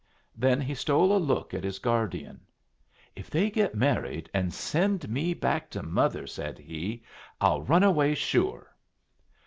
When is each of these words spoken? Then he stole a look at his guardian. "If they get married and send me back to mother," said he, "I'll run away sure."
Then 0.35 0.59
he 0.61 0.73
stole 0.73 1.15
a 1.15 1.21
look 1.21 1.53
at 1.53 1.63
his 1.63 1.77
guardian. 1.77 2.39
"If 3.15 3.29
they 3.29 3.51
get 3.51 3.75
married 3.75 4.31
and 4.33 4.51
send 4.51 5.07
me 5.07 5.35
back 5.35 5.69
to 5.69 5.83
mother," 5.83 6.25
said 6.25 6.57
he, 6.57 7.03
"I'll 7.39 7.61
run 7.61 7.83
away 7.83 8.15
sure." 8.15 8.75